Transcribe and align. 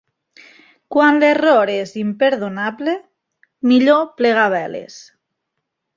Quan 0.95 1.19
l'error 1.23 1.73
és 1.73 1.93
imperdonable, 2.03 2.95
millor 3.73 4.03
plegar 4.23 4.49
veles. 4.59 5.01